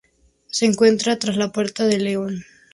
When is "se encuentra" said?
0.47-1.19